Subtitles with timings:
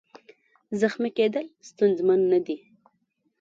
[0.79, 2.57] زخمي کېدل ستونزمن نه دي.